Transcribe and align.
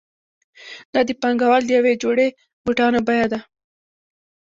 دا 0.93 0.99
د 1.07 1.11
پانګوال 1.21 1.61
د 1.65 1.69
یوې 1.77 1.93
جوړې 2.03 2.27
بوټانو 2.63 2.99
بیه 3.07 3.25
ده 3.31 3.39